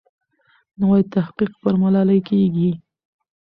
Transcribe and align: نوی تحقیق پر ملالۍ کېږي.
نوی 0.79 1.01
تحقیق 1.13 1.51
پر 1.61 1.73
ملالۍ 1.81 2.19
کېږي. 2.27 2.71